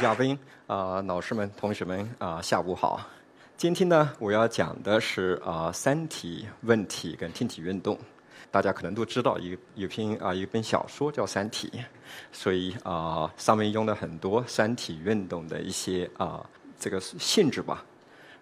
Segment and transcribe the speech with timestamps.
[0.00, 0.38] 嘉宾
[0.68, 3.00] 啊，老师们、同学们啊，下午好。
[3.56, 7.98] 今天呢，我要讲的是啊，三体问题跟天体运动。
[8.48, 11.68] 大家可能都知道，一有篇啊，一本小说叫《三体》，
[12.30, 17.84] 所以啊，上面用了很多三体运动的一些啊这个性质吧。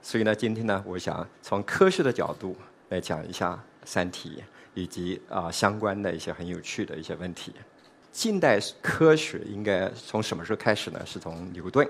[0.03, 2.55] 所以呢，今天呢，我想从科学的角度
[2.91, 3.55] 来讲一下
[3.87, 4.37] 《三体》，
[4.75, 7.55] 以及啊相关的一些很有趣的一些问题。
[8.17, 10.99] 近代科学应该从什么时候开始呢？
[11.05, 11.87] 是从牛顿。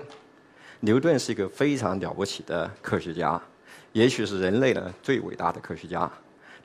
[0.81, 3.41] 牛顿是一个非常了不起的科学家，
[3.93, 6.11] 也许是人类的最伟大的科学家。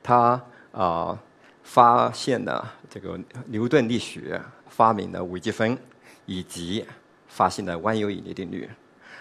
[0.03, 0.39] 他
[0.73, 1.17] 啊
[1.63, 5.77] 发现了这个牛顿力学，发明了微积分，
[6.25, 6.85] 以及
[7.29, 8.69] 发现了万有引力定律。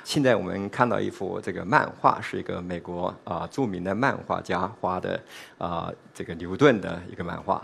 [0.02, 5.22] 现在我们看到一幅这个漫画，是一个美国啊著名的漫画家画的
[5.58, 7.62] 啊这个牛顿的一个漫画。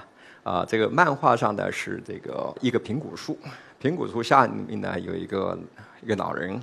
[0.48, 3.38] 啊，这个漫画上呢是这个一个苹果树，
[3.78, 5.58] 苹果树下面呢有一个
[6.00, 6.58] 一个老人，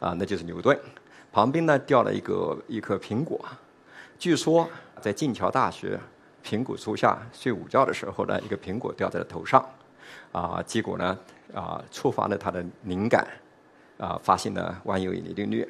[0.00, 0.78] 啊，那就是牛顿。
[1.32, 3.42] 旁边呢掉了一个一颗苹果。
[4.18, 4.68] 据说
[5.00, 5.98] 在剑桥大学
[6.44, 9.66] 苹果树下睡午觉的时候呢，一个苹果掉在了头上，
[10.30, 11.18] 啊，结果呢
[11.54, 13.26] 啊触发了他的灵感。
[13.96, 15.66] 啊，发现了万有引力定律，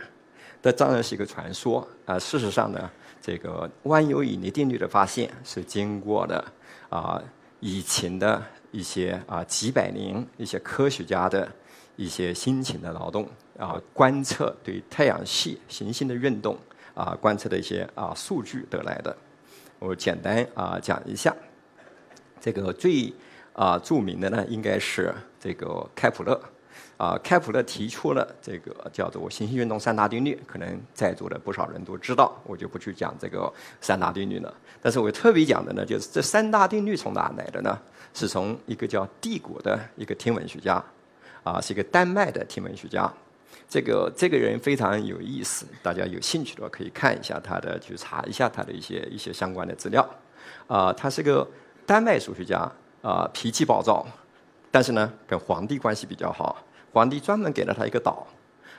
[0.62, 2.18] 这当然是一个传说啊。
[2.18, 2.90] 事实上呢，
[3.20, 6.52] 这个万有引力定律的发现是经过了
[6.88, 7.22] 啊
[7.64, 11.48] 以前的一些啊几百年一些科学家的
[11.94, 13.24] 一些辛勤的劳动
[13.56, 16.58] 啊，观测对太阳系行星的运动
[16.92, 19.16] 啊，观测的一些啊数据得来的。
[19.78, 21.33] 我简单啊讲一下，
[22.40, 23.14] 这个最
[23.52, 26.40] 啊著名的呢，应该是这个开普勒。
[26.97, 34.55] 啊，开普勒提出了这个叫做行星运动三大定律，可能在座的不少人都知道，我就不去讲这个三大定律了。
[34.80, 37.77] 但是我特别讲的呢，就是这三大定律从哪来的呢？
[38.14, 40.85] 是从一个叫帝国的一个天文学家，
[41.42, 43.11] 啊，是一个丹麦的天文学家。
[43.69, 50.07] 这个这个人非常有意思，大家有兴趣的话可以看一下他的，去查一下他的一些一些相关的资料。
[50.67, 51.48] 啊，他是个
[51.86, 52.70] 丹麦数学家，
[53.01, 54.07] 啊，脾气暴躁，
[54.70, 56.63] 但是呢，跟皇帝关系比较好。
[56.92, 58.27] 皇帝专门给了他一个岛，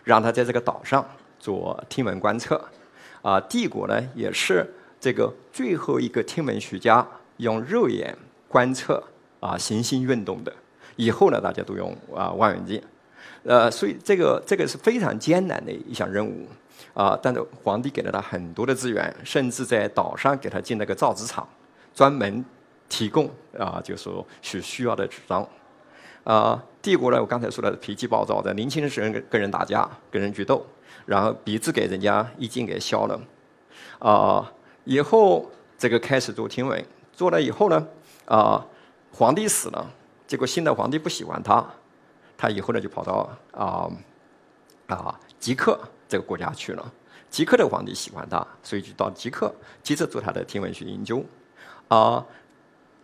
[0.03, 1.05] 让他在这个岛上
[1.39, 2.63] 做天文观测。
[3.21, 7.05] 啊，帝国呢也是这个最后一个天文学家
[7.37, 8.15] 用肉眼
[8.47, 9.01] 观测
[9.39, 10.53] 啊行星运动的。
[10.95, 12.81] 以后呢，大家都用啊望远镜。
[13.43, 16.47] 呃，所以这个这个是非常艰难的一项任务。
[16.93, 21.47] 啊，但是皇帝给了他很多的资源，甚至在岛上给他建了个造纸厂，
[21.95, 22.43] 专门
[22.87, 25.47] 提供啊，就说所需要的纸张。
[26.23, 30.65] 啊，帝国呢，我刚才说的脾气暴躁，在年轻的时候跟人打架，跟人决斗，
[31.05, 33.17] 然后鼻子给人家一剑给削了。
[33.99, 34.51] 啊，
[34.83, 37.87] 以后这个开始做天文，做了以后呢，
[38.25, 38.65] 啊，
[39.13, 39.89] 皇帝死了，
[40.27, 41.65] 结果新的皇帝不喜欢他，
[42.37, 43.89] 他以后呢就跑到啊
[44.87, 45.79] 啊吉克
[46.09, 46.93] 这个国家去了。
[47.29, 51.23] 吉克的皇帝喜欢他，所以就到吉克接着做他的天文学研究。
[51.87, 52.25] 啊。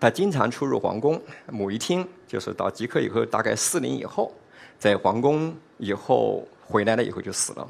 [0.02, 1.22] 他经常出入皇宫。
[1.52, 4.32] 某一天，就是到极客以后，大概四年以后，
[4.78, 7.68] 在皇宫以后回来了以后就死了。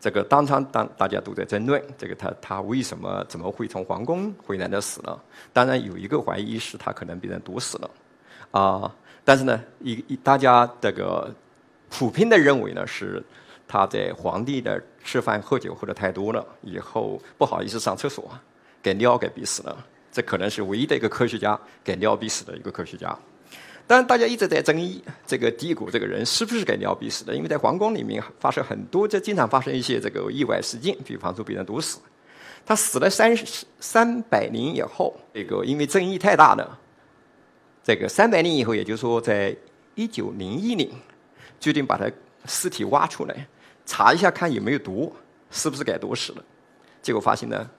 [0.00, 5.22] 这个当场当大家都在争论，这个他他为什么怎么会从皇宫回来的死了？
[5.52, 7.90] 当然有一个怀疑是他可能被人毒死了，
[8.52, 11.30] 啊，但是呢，一一大家这个
[11.90, 13.22] 普遍的认为呢是
[13.68, 18.30] 他在皇帝的吃饭喝酒喝的太多了，以后不好意思上厕所，
[18.82, 19.76] 给尿给逼死了。
[20.12, 23.18] 这可能是唯一的一个科学家给尿逼死的一个科学家，
[23.86, 31.98] 当然大家一直在争议这个帝国这个人是不是给尿逼死的，因为在皇宫里面发生很多，就经常发生一些这个意外事件，比方说被人毒死。
[32.64, 36.78] 他死了三十三百年以后，这个因为争议太大了，
[37.82, 39.54] 这个三百年以后，也就是说在
[39.94, 40.88] 一九零一年，
[41.60, 42.10] 决定把他
[42.46, 43.46] 尸体挖出来，
[43.84, 45.14] 查一下看有没有毒，
[45.50, 46.44] 是不是给毒死了，
[47.02, 47.70] 结果发现呢。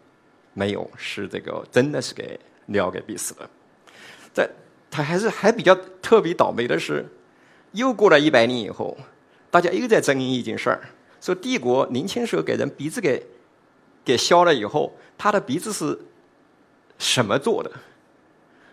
[0.58, 3.50] 没有，是这个真的是给尿给逼死了。
[4.32, 4.50] 在
[4.96, 7.06] 他还是还比较特别倒霉的是，
[7.74, 8.98] 又过了一百年以后，
[9.52, 10.80] 大家又在争议一件事儿：
[11.20, 13.22] 说帝国年轻时候给人鼻子给
[14.06, 16.00] 给削了以后，他的鼻子是
[16.98, 17.70] 什么做的？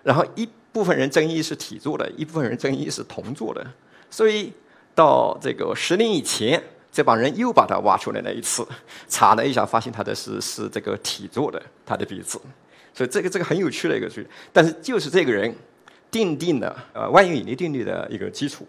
[0.04, 3.66] 然后一部分人争议是铁做的，一部分人争议是铜做的。
[4.08, 4.52] 所以
[4.94, 8.64] 到这个十年以前，这帮人又把它挖出来了一次，
[9.08, 12.40] 查了一下，发现他的是是这个体做的，他的鼻子。
[12.94, 15.52] 所以这个这个很有趣的一个事，但是就是这个人
[16.12, 18.66] 奠定了呃万有引力定律的一个基础。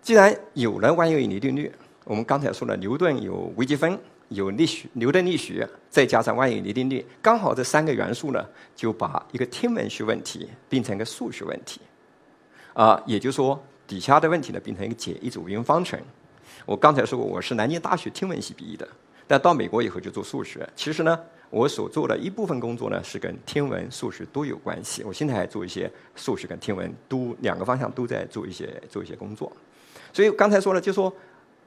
[0.00, 1.70] 既然有了万有引力定律，
[2.04, 3.98] 我们刚才说了，牛顿有微积分，
[4.28, 8.42] 有力学，牛顿力学，再加上万有引力定律，刚好这三个元素呢，
[8.74, 11.80] 就把一个天文学问题变成一个数学问题。
[12.72, 16.00] 啊，也就是说，底下的问题呢，变成一个解一组微分方程。
[16.64, 18.88] 我刚才说过，我是南京大学天文系毕业的，
[19.26, 20.66] 但到美国以后就做数学。
[20.76, 21.20] 其实呢，
[21.50, 25.02] 我所做的一部分工作呢，是跟天文、数学都有关系。
[25.02, 29.52] 我现在还做一些数学跟天文都两个方向都在做一些做一些工作。
[30.12, 31.12] 所以刚才说了，就说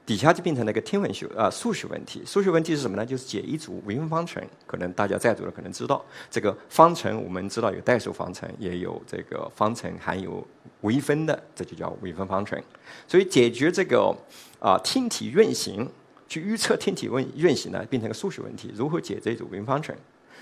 [0.06, 2.22] 底下就变成了一个天文学啊数学问题。
[2.26, 3.06] 数学问题是什么呢？
[3.06, 4.42] 就是解一组微分方程。
[4.66, 10.46] 可能大家在座的可能知道，这个方程我们知道有代数方程，也有这个方程含有
[10.82, 12.62] 微分的，这就叫微分方程。
[13.08, 14.16] 所以解决这个。
[14.64, 15.86] 啊，天体运行
[16.34, 18.72] 去预测天体运运行呢，变成个数学问题。
[18.74, 19.96] 如何解这组微分方程？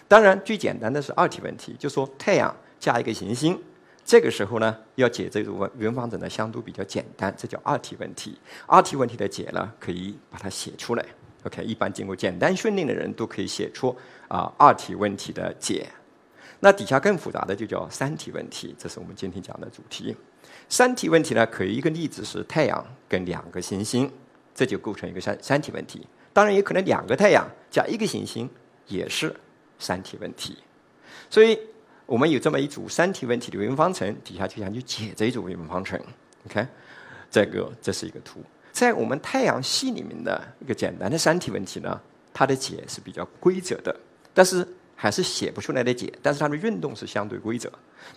[0.08, 3.62] 当然，最简单的是二体问题，就说太阳加一个行星。
[4.06, 8.40] 这个时候呢，要解这组微微分方程呢，相对比较简单，这叫二体问题。
[8.68, 11.06] 二体问题的解呢，可以把它写出来。
[11.44, 13.94] OK，一般经过简单训练的人都可以写出
[14.30, 15.86] 啊二体问题的解。
[16.62, 20.16] 那底下更复杂的就叫三体问题，这是我们今天讲的主题。
[20.70, 24.10] 三体问题呢，可以一个例子是太阳跟两个行星，
[24.54, 26.06] 这就构成一个三三体问题。
[26.34, 28.50] 当然也可能两个太阳加一个行星
[28.88, 29.36] 也是
[29.80, 30.58] 三体问题。
[31.30, 31.60] 所以
[32.06, 36.00] 我们有这么一组三体问题的微分方程，底下就想去解这一组微分方程。
[36.44, 36.68] 你看，
[37.30, 42.02] 这个这是一个图，在我们太阳系里面的一个简单的三体问题呢，
[42.34, 43.96] 它的解是比较规则的，
[44.34, 44.68] 但是。
[45.02, 47.68] 还是写不出来的解，但是它的运动是相对规则。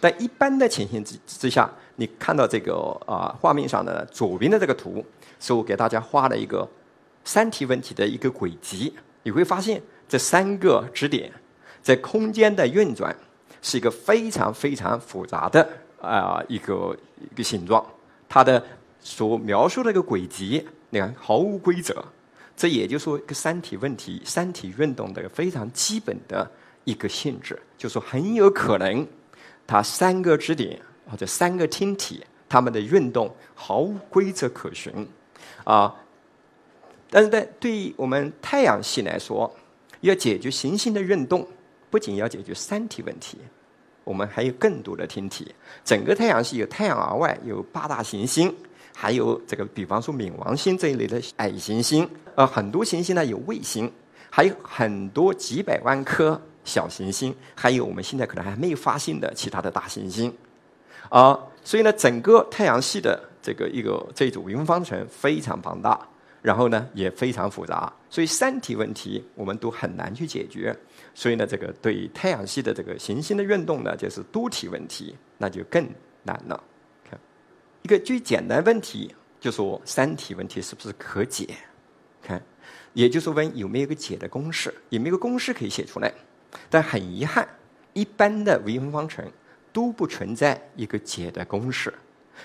[0.02, 1.66] 但一般的情形之之下，
[1.96, 2.74] 你看到这个
[3.06, 5.02] 啊画面上的左边的这个图，
[5.40, 6.68] 是我给大家画了一个
[7.24, 8.92] 三体问题的一个轨迹。
[9.22, 11.32] 你会发现这三个支点
[11.80, 13.16] 在空间的运转
[13.62, 15.66] 是一个非常非常复杂的
[16.02, 16.94] 啊一个
[17.32, 17.82] 一个形状。
[18.28, 18.62] 它的
[19.00, 22.04] 所描述的一个轨迹，你看毫无规则。
[22.54, 26.46] 这也就是说，一个三体问题、三体运动的非常基本的。
[26.84, 29.06] 一个性质，就说很有可能，
[29.66, 35.06] 它三个支点或者三个天体，它们的运动毫无规则可循，
[35.64, 35.94] 啊，
[37.10, 39.50] 但是在对于我们太阳系来说，
[40.00, 41.46] 要解决行星的运动，
[41.90, 43.38] 不仅要解决三体问题，
[44.04, 45.54] 我们还有更多的天体。
[45.84, 48.54] 整个太阳系有太阳而外有八大行星，
[48.94, 53.90] 还有这个比方说冥王星这一类的矮行星，呃，很多行星呢有卫星，
[54.28, 56.40] 还有很多几百万颗。
[56.64, 60.34] 小行星，还有我们现在可能还没有发现的其他的大行星，
[61.10, 66.00] 啊，所以呢，整个太阳系的这个一个这一组微分方程非常庞大，
[66.42, 70.74] 然后呢也非常复杂，所以三体问题我们都很难去解决，
[71.14, 75.86] 所以呢，这个对太阳系的这个行星的运动呢，就是多体问题，那就更
[76.22, 76.62] 难了。
[77.08, 77.18] 看
[77.82, 81.48] 一个最简单问题，就说三体问题是不是可解？
[82.22, 82.42] 看，
[82.94, 86.10] 也就是问有没有个解的公式，有没有个公式可以写出来？
[86.70, 87.46] 但很遗憾，
[87.92, 89.24] 一般的微分方程
[89.72, 91.92] 都不存在一个解的公式，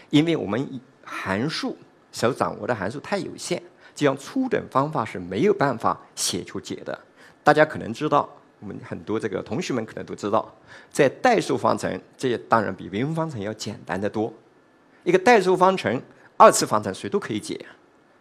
[0.09, 1.77] 因为我们函数
[2.11, 3.61] 所掌握的函数太有限，
[3.95, 6.97] 这样初等方法是没有办法写出解的。
[7.43, 10.53] 大家可能知道，我们很多这个同学们可能都知道，
[10.91, 14.33] 在代数方程，这当然比微分方程要简单的多。
[15.03, 16.01] 一个代数方程，
[16.37, 17.65] 二次方程谁都可以解，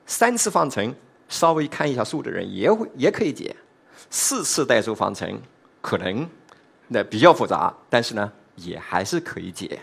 [0.06, 0.94] 三次方程
[1.28, 3.54] 稍微看一下数的人也会也可以解，
[4.08, 5.40] 四次代数方程。
[5.80, 6.28] 可能
[6.88, 9.80] 那比较复杂，但是呢，也还是可以解。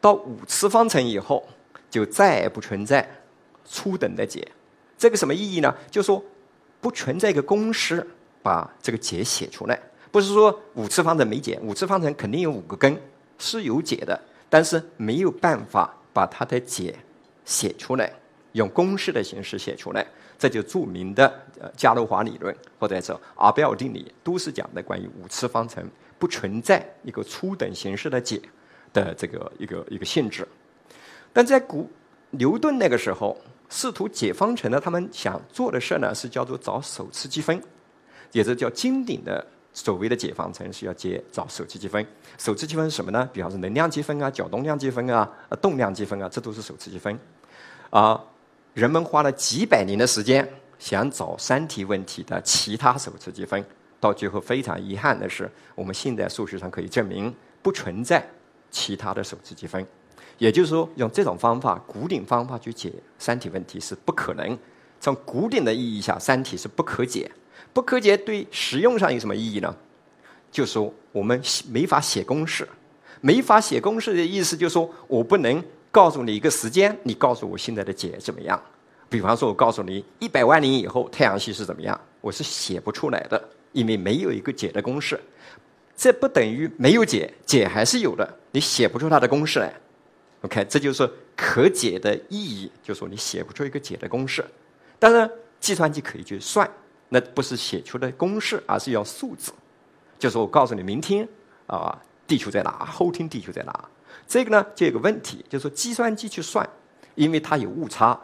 [0.00, 1.46] 到五次方程以后，
[1.90, 3.08] 就再也不存在
[3.64, 4.46] 初等的解。
[4.98, 5.74] 这个什么意义呢？
[5.90, 6.22] 就说
[6.80, 8.06] 不存在一个公式
[8.42, 9.80] 把这个解写出来。
[10.10, 12.96] 不是说五次方程没解，五次方程肯定有五个根
[13.38, 14.18] 是有解的，
[14.48, 16.94] 但是没有办法把它的解
[17.44, 18.12] 写出来，
[18.52, 20.06] 用公式的形式写出来。
[20.38, 21.26] 这就著名的
[21.60, 25.88] 呃伽罗华理论，或者说阿贝尔定理，都是讲的关于五次方程
[26.18, 28.40] 不存在一个初等形式的解
[28.92, 30.46] 的这个一个一个性质。
[31.32, 31.90] 但在古
[32.30, 33.36] 牛顿那个时候，
[33.68, 37.60] 试图解方程呢，他们想做的事呢是叫做找首次积分，
[38.32, 42.04] 也是叫经典的所谓的解方程是要解找首次积分。
[42.38, 43.28] 首次积分是什么呢？
[43.32, 45.28] 比方说能量积分啊、角动量积分啊、
[45.60, 47.18] 动量积分啊，这都是首次积分
[47.90, 48.22] 啊。
[48.74, 50.46] 人们花了几百年的时间
[50.80, 53.64] 想找三体问题的其他首次积分，
[54.00, 58.28] 到最后非常遗憾的是，我们现在数学上可以证明不存在
[58.72, 59.86] 其他的首次积分。
[60.38, 64.58] 也就是说，用这种方法、古典方法去解三体问题是不可能
[65.00, 67.30] 从古典的意义下，三体是不可解。
[67.72, 69.72] 不可解对实用上有什么意义呢？
[70.50, 72.68] 就说我们没法写公式，
[73.20, 75.62] 没法写公式的意思就是说我不能
[75.94, 78.60] 告诉你一个时间，你告诉我现在的解怎么样。
[79.08, 85.20] 比方说，我告诉你一百万年以后太阳系是怎么样，我是写不出来的，因为没有一个解的公式。
[85.96, 89.72] 这不等于没有解，解还是有的，你写不出它的公式来。
[90.42, 94.44] OK，这就是可解的意义，就是说你写不出一个解的公式。
[94.98, 96.68] 当然，计算机可以去算，
[97.08, 99.52] 那不是写出的公式，而是要数字。
[100.18, 101.28] 就是我告诉你，明天
[101.68, 102.84] 啊，地球在哪？
[102.84, 103.88] 后天地球在哪？
[104.26, 106.66] 这个呢，就有个问题，就是说计算机去算，
[107.14, 108.18] 因为它有误差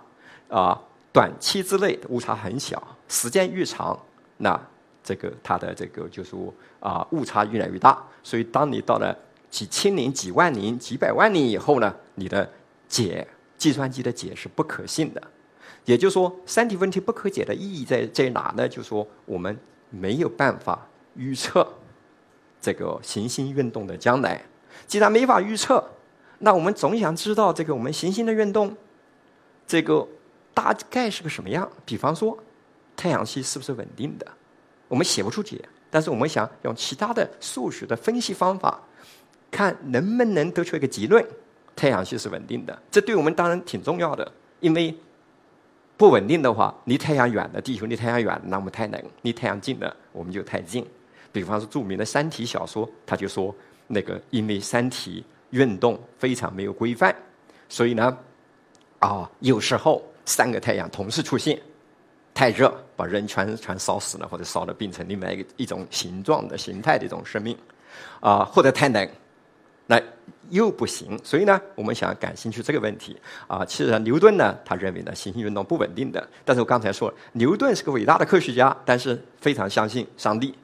[0.48, 0.80] 啊，
[1.12, 3.98] 短期之内误差很小，时间越长，
[4.38, 4.58] 那
[5.04, 8.02] 这个它的这个就是说啊误差越来越大。
[8.22, 9.16] 所以，当你到了
[9.50, 12.48] 几千年、几万年、几百万年以后呢，你的
[12.88, 13.26] 解
[13.58, 15.22] 计算机的解是不可信的。
[15.84, 18.68] 也就是说，三体问题不可解的意义在在哪呢？
[18.68, 21.66] 就是说，我们没有办法预测
[22.60, 24.42] 这个行星运动的将来。
[24.86, 25.84] 既然没法预测，
[26.38, 28.76] 那我们总想知道这个我们行星的运动，
[29.66, 30.06] 这个
[30.52, 31.70] 大概是个什么样？
[31.84, 32.36] 比方说，
[32.96, 34.26] 太阳系是不是稳定的？
[34.88, 38.80] 我们写不出解，但是我们想用其他的数学的分析方法，
[39.50, 41.24] 看能不能得出一个结论：
[41.76, 42.76] 太阳系是稳定的。
[42.90, 44.94] 这对我们当然挺重要的，因为
[45.96, 50.84] 不稳定的话，离太阳远的地球离太阳远，那么太冷；离太阳近的，我们就太近。
[51.32, 53.54] 比方说，著名的《三体》小说，他就说。
[53.92, 57.12] 那个因为三体运动非常没有规范，
[57.68, 58.16] 所以呢，
[59.00, 61.60] 啊，有时候三个太阳同时出现，
[62.32, 67.58] 太热把人全全烧死了，或者烧的变成另外一个一种形状的形态的一种生命，
[68.20, 69.10] 啊，或者太冷，
[69.88, 70.00] 那
[70.50, 71.18] 又不行。
[71.24, 76.28] 所以呢，我们想感兴趣这个问题啊，其实牛顿呢，他认为呢，行星运动不稳定的。
[76.44, 80.54] 但是我刚才说，牛顿是个伟大的科学家，但是非常相信上帝，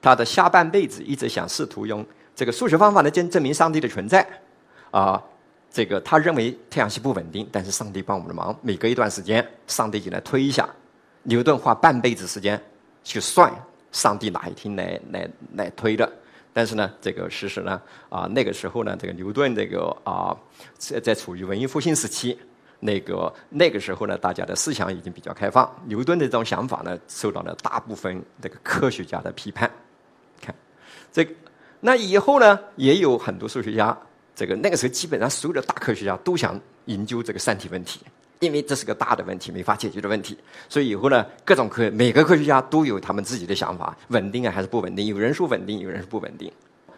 [0.00, 2.04] 他的下半辈子一直想试图用。
[2.34, 4.26] 这个数学方法呢，证证明上帝的存在，
[4.90, 5.22] 啊，
[5.70, 10.66] 这个他认为太阳系不稳定，但是上帝帮我们的忙，每隔一段时间，上帝就来推一下。
[11.24, 12.58] 牛顿花半辈子时间
[13.04, 13.52] 去算
[13.92, 16.10] 上帝哪一天来来来推的，
[16.50, 20.34] 但是呢，这个事实呢，啊，那个时候呢，这个牛顿这个啊，
[20.78, 22.38] 在在处于文艺复兴时期，
[22.78, 29.70] 那个那个时候呢，大家的思想已经比较开放，牛顿的这种想法呢，受到了大部分这个科学家的批判。
[31.12, 31.26] 这。
[31.80, 33.96] 那以后呢，也有很多数学家，
[34.34, 38.00] 这个那个时候基本上所有的大科学家都想研究这个三体问题，
[38.40, 40.36] 因为这是个大的问题，没法解决的问题。
[40.68, 45.06] 所以以后呢，各种科每个科学家都有他们自己的想法，稳定啊还是不稳定？
[45.06, 46.52] 有人说稳定，有人说不稳定。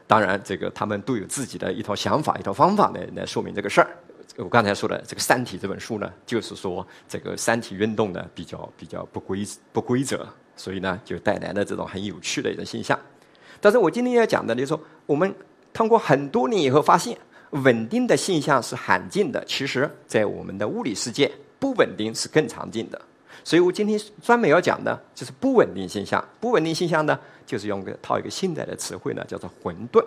[0.09, 3.88] 当然，这个他们都有自己的一套想法、一套方法来来说明这个事儿。
[4.37, 10.26] 我刚才说的这个《三体》这本书呢，就是说这个三体运动呢比较比较不规不规则，
[10.57, 12.99] 所以呢就带来了这种很有趣的一种现象。
[13.62, 15.33] 但是我今天要讲的，就是说，我们
[15.73, 17.16] 通过很多年以后发现，
[17.50, 19.42] 稳定的现象是罕见的。
[19.45, 23.00] 其实，在我们的物理世界，不稳定是更常见的。
[23.45, 26.23] 所以我今天专门要讲的，就是不稳定现象。
[26.40, 27.16] 不稳定现象呢，
[27.47, 30.04] 就是用个套一个现代的词汇呢，叫做混沌。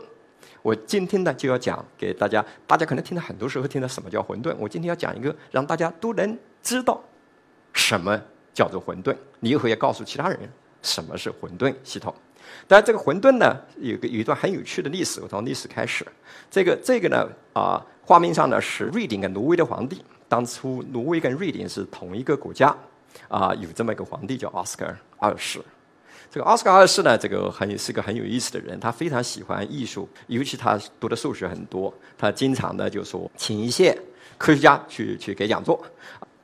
[0.62, 4.54] 我今天呢，就要讲给大家，大家可能听到很多时候听到什么叫混沌。
[4.60, 7.02] 我今天要讲一个，让大家都能知道
[7.72, 8.22] 什么
[8.54, 9.16] 叫做混沌。
[9.40, 10.38] 你以后要告诉其他人
[10.82, 12.14] 什么是混沌系统。
[12.68, 15.22] 但这个混沌呢，有个有一段很有趣的历史。
[15.22, 16.06] 我从历史开始，
[16.50, 20.04] 这个这个呢，啊，画面上呢是瑞典跟挪威的皇帝。
[20.28, 22.76] 当初挪威跟瑞典是同一个国家，
[23.28, 24.86] 啊，有这么一个皇帝叫奥斯卡
[25.18, 25.62] 二世。
[26.32, 31.94] 这个奥斯卡二世呢，这个很是个很有意思的人，他非常喜欢艺术，尤其他读的数学很多。
[32.18, 33.98] 他经常呢就说请一些
[34.38, 35.82] 科学家去去给讲座。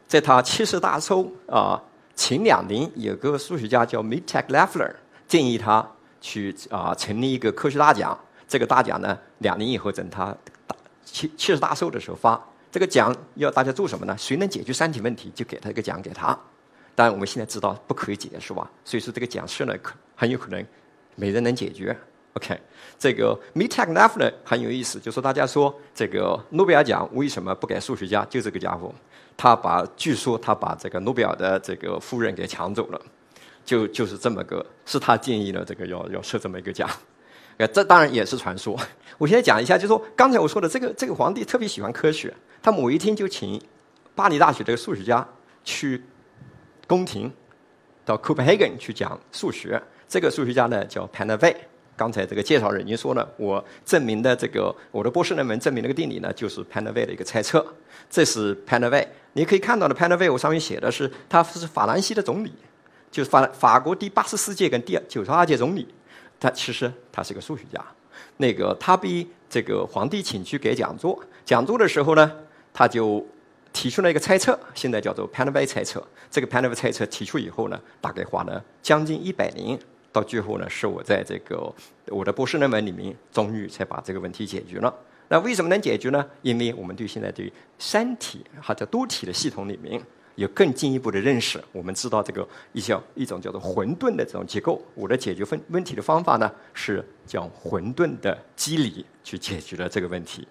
[0.07, 1.81] 在他七十大寿啊
[2.15, 4.93] 前两年，有个数学家叫 Mittag Leffler
[5.31, 5.89] 建议他。
[6.23, 8.15] 去啊，成立一个科学大奖。
[8.47, 10.25] 这个大奖呢，两年以后等他
[10.67, 12.39] 大七七十大寿的时候发。
[12.71, 14.15] 这个奖要大家做什么呢？
[14.19, 16.37] 谁能解决三体问题，就给他一个奖给他。
[16.93, 18.69] 当然我们现在知道不可以解，是吧？
[18.85, 20.63] 所以说这个奖是呢，可很有可能
[21.15, 21.97] 没人能解决。
[22.33, 22.55] OK，
[22.99, 28.23] 这个 Mittag Leffler 很有意思，就说大家说这个诺贝尔奖为什么不给数学家？
[28.25, 28.93] 就这个家伙，
[29.35, 33.01] 他把据说他把这个诺贝尔的这个夫人给抢走了。
[33.63, 36.89] 就就是这么个，是他建议的，这个要要设这么一个奖，
[37.57, 38.77] 呃，这当然也是传说。
[39.17, 43.61] 我现在讲一下，就是说刚才我说的这个这个皇帝特别喜欢科学，他某一天就请
[44.15, 45.27] 巴黎大学的数学家
[45.63, 46.03] 去
[46.87, 47.31] 宫廷
[48.03, 49.81] 到 Copenhagen 去讲数学。
[50.07, 51.55] 这个数学家呢叫 Panave。
[51.95, 57.63] 刚才这个介绍人已经说了，我证明的这个我的博士论文证明那个定理呢，就是 Panave 的一个猜测。
[58.09, 62.51] 这是 Panave 你可以看到的 p a n a v e 上面写的是他是法兰西的总理，
[63.11, 65.87] 就是法法国第八十四届跟第九十二届总理。
[66.39, 67.79] 他其实他是个数学家。
[68.37, 72.31] 那个他被这个皇帝请去给讲座，讲座的时候呢，
[72.73, 73.23] 他就
[73.71, 76.03] 提出了一个猜测，现在叫做 p a n a v e 猜测。
[76.31, 79.77] 这个 p a n a v e 猜测提出以后呢，大概花了将近一百年，
[80.11, 81.71] 到最后呢，是我在这个
[82.07, 84.91] 我的博士论文里面，终于才把这个问题解决了。
[85.27, 86.25] 那为什么能解决呢？
[86.41, 90.01] 因为我们对现在对三体或者多体的系统里面
[90.35, 91.61] 有更进一步的认识。
[91.71, 94.81] 我们知道这个一叫一种叫做混沌的这种结构。
[94.95, 100.47] 我的解决问问题的方法呢，是将混沌的机理去解决了这个问题。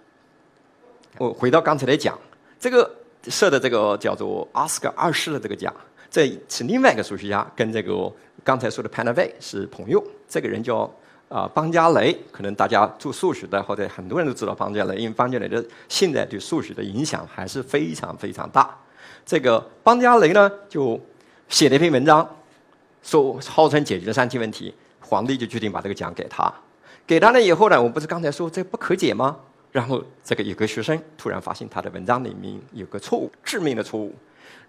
[1.19, 2.19] 我回到刚才来讲，
[2.59, 2.91] 这个
[3.25, 5.75] 设的这个叫做阿斯克二世的这个奖，
[6.11, 8.13] 这是另外一个数学家，跟这个
[8.45, 10.03] 刚才说的 p a n a v e 是朋友。
[10.29, 10.91] 这个人叫。
[11.31, 18.77] 啊，邦加雷，可能大家做数学的或者很多人都知道邦加雷，因为邦加雷的现在对数学的影响还是非常非常大。
[19.25, 21.01] 这个邦加雷呢，就
[21.49, 22.29] 写了一篇文章，
[23.03, 26.53] 说号称解决了三体问题，皇帝就决定把这个奖给他。
[27.07, 29.37] 给他了以后呢，我不是刚才说这不可解吗？
[29.73, 34.15] 然后这个有个学生突然发现他的文章里面有个错误，致命的错误。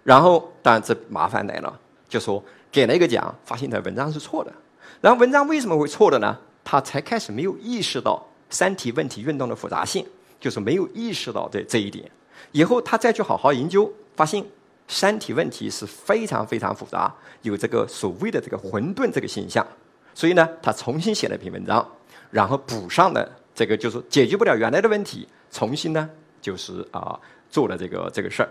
[0.04, 4.52] 然后当然这麻烦来了，就说给了一个奖，发现他文章是错的。
[5.00, 6.38] 然后文章为什么会错的呢？
[6.64, 10.06] 他才开始没有意识到三体问题运动的复杂性，
[10.38, 12.08] 就是没有意识到这这一点。
[12.52, 14.44] 以后他再去好好研究，发现
[14.88, 19.66] 三体问题是非常非常复杂，有这个所谓的这个混沌这个现象。
[20.14, 21.86] 所以呢，他重新写了一篇文章，
[22.30, 26.08] 然后补上了这个，就是解决不了原来的问题，重新呢
[26.40, 27.18] 就是啊
[27.50, 28.48] 做了这个这个事儿。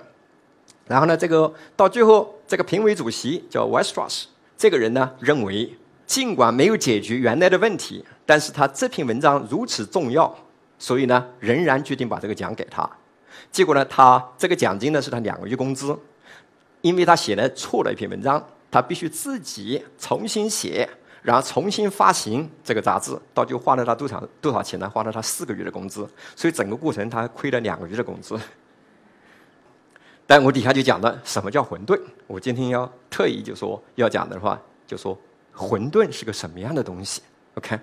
[0.87, 4.25] 然后呢，这个到最后，这个评委主席叫 Westruss
[4.57, 5.77] 这个人呢认为。
[6.07, 10.35] 尽管没有解决原来的问题，但是他这篇文章如此重要，
[10.77, 12.83] 所以呢，仍然决定把这个奖给他。
[13.49, 15.97] 结果呢，他这个奖金呢是他两个月工资，
[16.81, 20.89] 因为他写了错了一篇文章，他必须自己重新写，
[21.21, 24.89] 然后重新发行这个杂志，到就花了他多少多少钱呢？
[24.89, 28.37] 花了他四个月的工资，所以整个过程他亏了两个月的工资。
[30.27, 35.17] 但我底下就讲了什么叫混沌，我今天要特意就说要讲的话，就说。
[35.53, 37.21] 混沌是个什么样的东西
[37.55, 37.77] ？OK，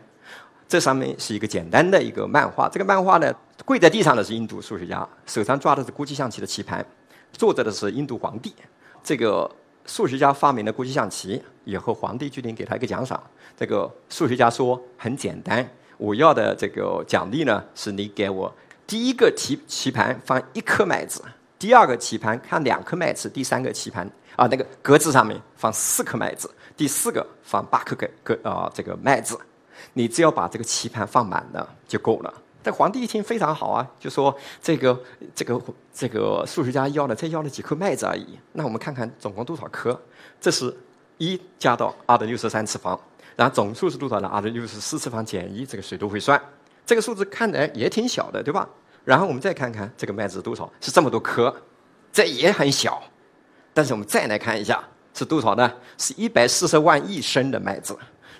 [0.68, 2.68] 这上面是一个简单的一个漫画。
[2.68, 6.84] 这个漫画呢，跪在地上的是印度数学家，手上抓的是国际象棋的棋盘，
[7.32, 8.54] 坐着的是印度皇帝。
[9.02, 9.50] 这个
[9.86, 13.18] 数学家发明了国际象棋以后，皇帝决定给他一个奖赏。
[13.56, 18.54] 这个数学家说很简单，我要的这个奖励呢，是你给我
[18.86, 21.22] 第一个棋棋盘放一颗麦子，
[21.58, 26.50] 第二个棋盘看两颗麦子，第三个棋盘啊那个格子上面放四颗麦子。
[26.76, 29.36] 第四个放八颗格格啊，这个麦子，
[29.92, 32.32] 你只要把这个棋盘放满了就够了。
[32.62, 35.00] 但皇帝一听非常好啊，就说这个
[35.34, 35.60] 这个
[35.94, 38.38] 这个数学家要了，才要了几颗麦子而已。
[38.52, 39.98] 那我们看看总共多少颗？
[40.40, 40.76] 这是
[41.18, 42.98] 一加到二的六十三次方，
[43.36, 44.28] 然后总数是多少呢？
[44.28, 46.40] 二的六十四次方减一，这个谁都会算。
[46.84, 48.68] 这个数字看来也挺小的，对吧？
[49.04, 51.54] 然后我们再看看这个麦子多少，是这么多颗，
[52.12, 53.02] 这也很小。
[53.72, 54.82] 但是我们再来看一下。
[55.14, 55.72] 是多少呢？
[55.96, 57.98] 是一百四十万亿升的麦子。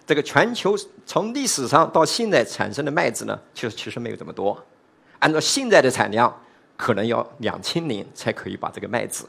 [0.09, 4.59] 这个全球从历史上到现在产生的麦子呢，其实其实没有这么多。
[5.19, 6.35] 按照现在的产量，
[6.79, 9.29] 可能要两千年才可以把这个麦子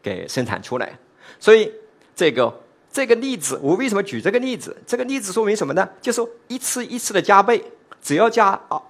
[0.00, 0.96] 给生产出来。
[1.40, 1.68] 所以
[2.14, 2.62] 这个
[2.92, 4.76] 这个例子，我为什么举这个例子？
[4.86, 5.88] 这个例子说明什么呢？
[6.00, 7.60] 就是一次一次的加倍，
[8.00, 8.80] 只要加啊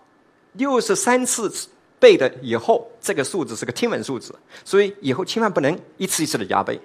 [0.52, 1.50] 六十三次
[1.98, 4.38] 倍的以后，这个数字是个天文数字。
[4.62, 6.78] 所以以后千万不能一次一次的加倍。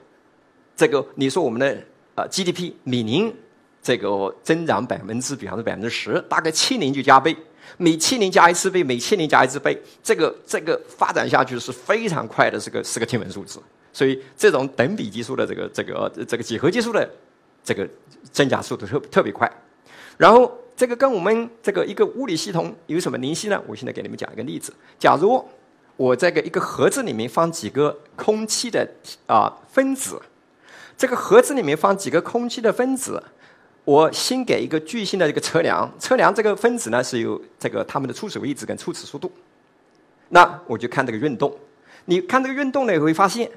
[0.78, 1.78] 这个你说我们的
[2.16, 3.34] 呃 GDP 每年
[3.86, 7.38] 这个增长百分之，比方说百分之十，大概七年就加倍，
[7.78, 13.60] 每七年加一次倍，每七年加一次倍，这个这个发展下去是非常快的，是个是个天文数字。
[13.94, 17.08] 所以这种等比级数的这个这个这个几何级数的
[17.64, 17.88] 这个
[18.32, 19.48] 增加速度特特别快。
[20.18, 23.62] 然后这个跟我们这个一个物理系统有什么联系呢？
[23.68, 25.48] 我现在给你们讲一个例子：假如
[25.96, 28.90] 我这个一个盒子里面放几个空气的
[29.28, 30.20] 啊分子。
[30.98, 33.22] 这个盒子里面放几个空气的分子，
[33.86, 39.32] 我先给一个巨星的一个测量，测量这个分子呢是有这个它们的初始位置跟初始速度。
[40.30, 41.56] 那我就看这个运动，
[42.06, 43.50] 你看这个运动呢，你会发现，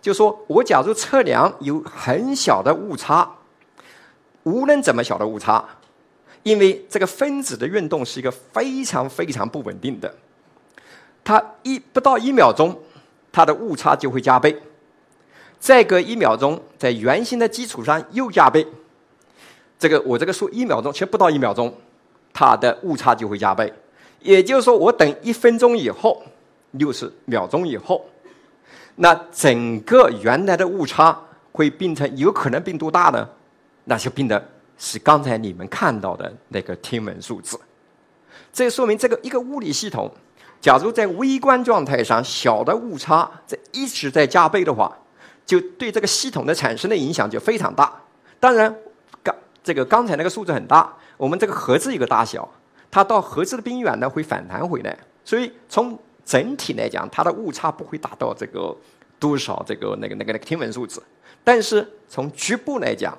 [0.00, 3.30] 就说我假如测量有很小的误差，
[4.42, 5.64] 无论怎么小的误差，
[6.42, 10.12] 因为这个分子的运动是一个非常非常不稳定的，
[11.22, 12.76] 它一不到一秒钟，
[13.30, 14.60] 它的误差就会加倍。
[15.60, 18.66] 再隔一秒钟，在原先的基础上又加倍。
[19.78, 21.72] 这个我这个数一秒钟，其实不到一秒钟，
[22.32, 23.72] 它的误差就会加倍。
[24.20, 26.22] 也就是说，我等一分钟以后，
[26.72, 28.04] 六十秒钟以后，
[28.96, 31.16] 那整个原来的误差
[31.52, 33.28] 会变成有可能变多大呢？
[33.84, 34.42] 那就变得
[34.78, 37.58] 是刚才你们看到的那个天文数字。
[38.52, 40.10] 这说明这个一个物理系统，
[40.60, 44.96] 假如在微观状态上小的误差在一直在加倍的话，
[45.44, 47.92] 就对这个系统的产生的影响就非常大。
[48.40, 48.74] 当然，
[49.66, 52.48] 这个刚才那个数字很大，我们这个盒子一个大小，
[52.88, 58.72] 它到盒子的边缘呢会反弹回来，所以从整体来讲，它的误差不会达到这个
[59.18, 61.02] 多少这个那个那个那个天文数字。
[61.42, 63.18] 但是从局部来讲，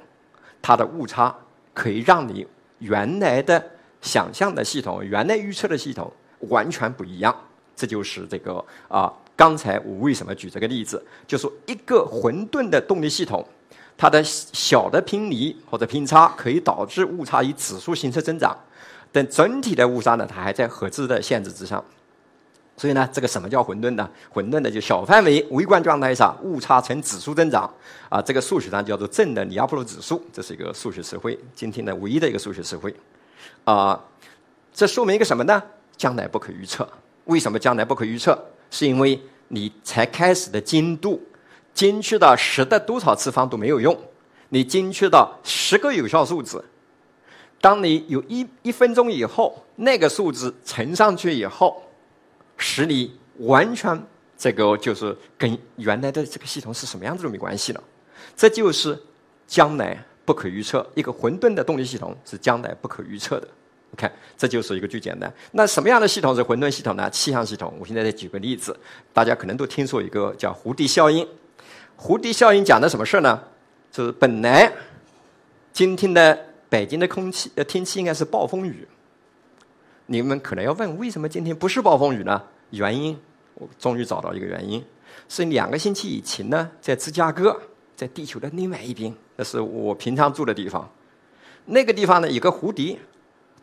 [0.61, 1.35] 它的误差
[1.73, 2.47] 可以让你
[2.79, 3.61] 原来的。
[3.99, 6.09] 想象的系统，原来预测的系统
[6.49, 7.35] 完全不一样。
[7.75, 13.43] 这就是这个啊，刚才我为什么举这个例子，就说一个混沌的动力系统，
[13.97, 18.55] 它的小的偏离或者偏差可以导致误差以指数形式增长，
[19.11, 21.83] 但整体的误差呢，它还在核子的限制之上。
[22.79, 24.07] 所以呢，这个什么叫混沌呢？
[24.29, 27.67] 混沌的就小范围微观状态下误差呈指数增长
[28.07, 32.95] 啊，这个数学上叫做正的里亚普罗指数，这是一个数学词汇，今天的唯一的一个数学词汇。
[33.63, 33.99] 啊，
[34.71, 35.63] 这说明一个什么呢？
[35.97, 36.87] 将来不可预测。
[37.25, 38.37] 为什么将来不可预测？
[38.69, 41.19] 是因为你才开始的精度，
[41.77, 43.95] 精确到十的多少次方都没有用。
[44.49, 46.65] 你精确到十个有效数字，
[47.61, 51.83] 当你有一一分钟以后，那个数字乘上去以后，
[52.57, 54.01] 使你完全
[54.35, 57.83] 这个就是跟原来的这个系统是什么样子都没关系了。
[58.35, 58.99] 这就是
[59.45, 60.03] 将来。
[60.27, 63.47] 不可预测，一个混沌的动力系统是将来不可预测的。
[63.93, 65.33] OK，这就是一个最简单。
[65.53, 67.09] 那什么样的系统是混沌系统呢？
[67.09, 67.73] 气象系统。
[67.79, 68.77] 我现在再举个例子，
[69.13, 71.25] 大家可能都听说一个叫蝴蝶效应。
[71.99, 73.41] 蝴蝶效应讲的什么事儿呢？
[73.91, 74.71] 就是本来
[75.73, 76.37] 今天的
[76.69, 78.87] 北京的空气呃天气应该是暴风雨。
[80.05, 82.41] 你们可能要问，为什么今天不是暴风雨呢？
[82.69, 83.17] 原因
[83.55, 84.83] 我终于找到一个原因，
[85.27, 87.59] 是两个星期以前呢，在芝加哥。
[87.95, 90.87] 在地球的另外一边，那是我平常住的地方。
[91.65, 92.95] 那个地方呢，有个蝴蝶，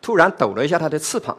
[0.01, 1.37] 突然抖了一下它的翅膀。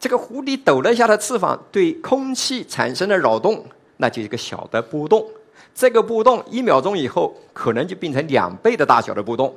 [0.00, 3.66] 这个蝴蝶抖了一下它翅膀，对空气产生了扰动，
[3.98, 5.22] 那就一个小的波动。
[5.78, 9.56] 这个波动一秒钟以后，可能就变成两倍的大小的波动。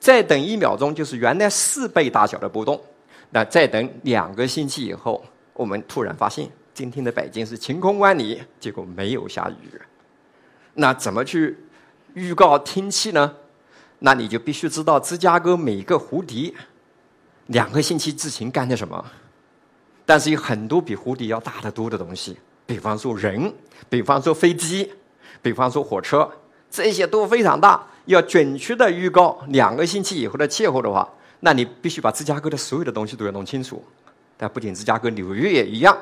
[0.00, 2.82] 再等一秒钟，就是原来四倍大小的波动。
[3.30, 9.80] 那再等两个星期以后，我们突然发现，今天的北京是晴空万里，结果没有下雨。
[10.74, 11.56] 那怎么去
[12.14, 13.32] 预告天气呢？
[14.00, 16.52] 那你就必须知道芝加哥每个蝴蝶
[17.46, 19.04] 两个星期之前干的什么。
[20.04, 23.54] 但是有很多比蝴蝶要大得多的东西，比方说人，
[23.88, 24.90] 比方说飞机，
[25.42, 26.30] 比方说火车，
[26.70, 27.86] 这些都非常大。
[28.06, 31.08] 要准确的预告两个星期以后的气候的话，
[31.40, 33.84] 那你必须把芝加哥的所有的东西都要弄清楚。
[34.36, 35.96] 但不仅芝加哥，纽约也一样。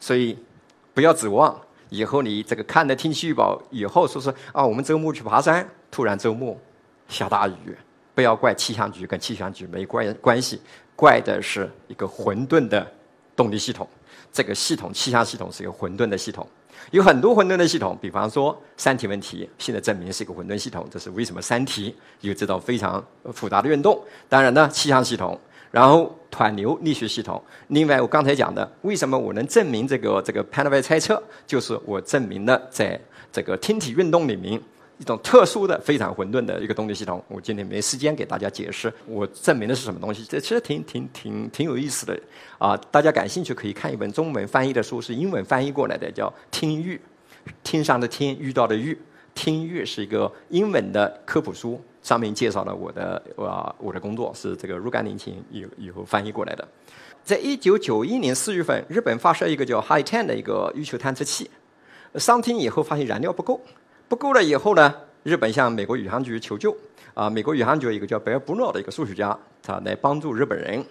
[0.00, 0.38] 所以
[0.94, 1.60] 不要指望。
[1.90, 6.58] 以后你这个看的天气预报，以后说是啊，我们周末去爬山，突然周末
[7.08, 7.76] 下大雨，
[8.14, 10.62] 不要怪气象局，跟气象局没关关系，
[10.96, 12.90] 怪的是一个混沌的
[13.36, 13.86] 动力系统。
[14.32, 16.48] 这个系统气象系统是一个混沌的系统，
[16.90, 23.98] 有很多混沌的系统，比方说三体问题，现在证明是一个混沌系统，这是为什么三体有这种非常复杂的运动。
[24.28, 25.38] 当然呢，气象系统。
[25.70, 33.00] 然后湍流力学系统，另外我刚才讲的，为什么我能证明这个这个潘德威猜测，就是我证明了在
[33.32, 34.60] 这个天体运动里面
[34.98, 37.22] 一种特殊的、非常混沌的一个动力系统。
[37.28, 42.18] 我今天没时间给大家解释，我证明的是什么东西，这其实挺挺挺挺有意思的
[42.58, 42.76] 啊！
[42.90, 47.00] 大家感兴趣可以看一本中文翻译的书，是英文翻译过来的，叫《天域》，
[47.64, 48.96] 天上的天，遇到的遇，
[49.34, 51.80] 天域是一个英文的科普书。
[52.02, 56.66] 上面介绍了我的我我的工作是这个若干年前以以后翻译过来的，
[57.22, 61.48] 在一九九一年四月份，日本发射一个叫 High Ten 的一个月球探测器，
[62.16, 63.60] 上天以后发现燃料不够，
[64.12, 66.76] 不够了以后呢，日本向美国宇航局求救，
[67.14, 70.84] 啊，美国宇航局一个叫贝尔布诺的一个数学家，他来帮助日本人，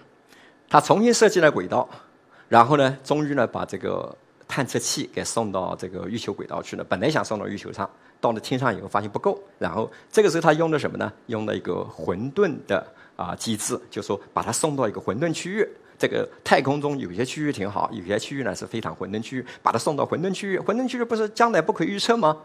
[0.67, 1.87] 他重新设计了轨道，
[2.49, 4.11] 然后呢，终于呢把这个
[4.47, 7.87] 探测器给送到这个月球轨道去了，本来想送到月球上。
[8.19, 11.13] 到了天上以后，发现不够，然后这个时候他用的什么呢？
[11.27, 12.83] 用了一个混沌的
[13.15, 15.69] 啊机制，就说把它送到一个混沌区域。
[15.95, 20.57] 这个太空中有些区域挺好，有些区域呢是非常混沌区域，把它送到混沌区域。
[20.57, 22.35] 混沌区域不是将来不可预测吗？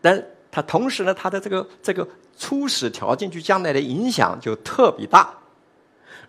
[0.00, 2.06] 但它同时呢，它的这个这个
[2.38, 5.32] 初始条件对将来的影响就特别大。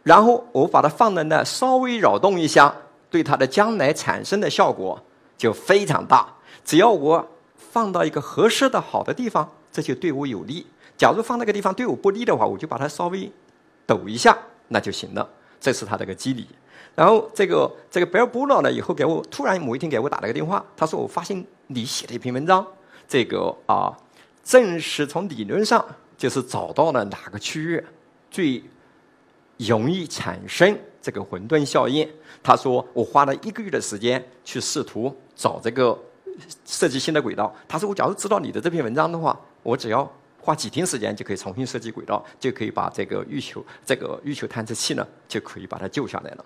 [0.03, 2.75] 然后我把它放在那，稍微扰动一下，
[3.09, 5.01] 对它的将来产生的效果
[5.37, 6.27] 就非常大。
[6.63, 7.27] 只要我。
[7.71, 10.67] 放到一个合适的好的地方，这就对我有利。
[10.97, 13.31] 假如放那个地方对我不利的话，我就把它稍微
[13.85, 15.25] 抖一下，那就行了。
[15.57, 16.45] 这是他这个机理。
[16.95, 22.67] 然后这个这个贝尔布洛呢，以后给我突然某一天给我打了个电话，他说我发现你写的一篇文章，
[23.11, 23.91] 这个啊，
[24.41, 25.85] 正是从理论上
[26.17, 27.83] 就是找到了哪个区域
[28.29, 28.63] 最
[29.57, 32.09] 容易产生这个混沌效应。
[32.41, 35.99] 他说，我花了一个月的时间去试图找这个
[36.63, 37.53] 设计新的轨道。
[37.67, 46.45] 他说，我假如知道你的这篇文章的话，我只要花几天时间就可以重新设计轨道，就可以把这个月球这个月球探测器呢，就可以把它救下来了。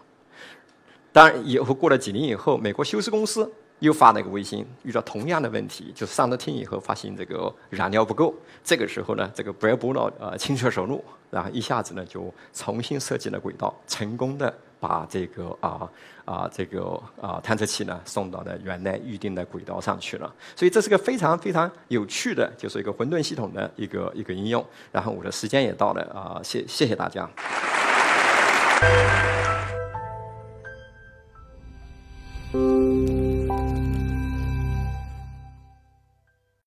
[1.13, 3.53] 当然，以后过了几年以后，美国休斯公司
[3.85, 8.33] 又发了一个卫星，遇到同样的问题，就是上了天以后发现这个燃料不够。
[8.63, 15.87] 这个时候呢，这个布尔伯诺呃轻车熟路，然后一下子呢就重新设计了轨道，成功的把这个啊
[16.25, 20.33] 啊这个啊探测器呢送到了原来预定的轨道上去了。
[20.55, 24.65] 所以这是个非常非常有趣的，就是一个混沌系统的一个一个应用。
[24.91, 27.29] 然后我的时间也到了啊，谢谢谢大家。